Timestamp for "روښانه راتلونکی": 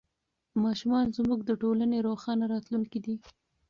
2.07-2.99